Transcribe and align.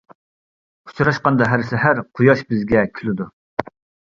ئۇچراشقاندا 0.91 1.49
ھەر 1.51 1.65
سەھەر، 1.67 2.01
قۇياش 2.21 2.43
بىزگە 2.53 2.83
كۈلىدۇ. 2.97 3.29